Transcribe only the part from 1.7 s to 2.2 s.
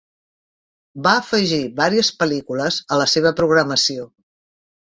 varies